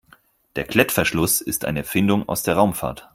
[0.55, 3.07] Der Klettverschluss ist eine Erfindung aus der Raumfahrt.